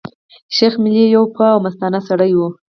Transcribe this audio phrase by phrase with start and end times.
[0.55, 2.47] شېخ ملي يو پوه او مستانه سړی وو.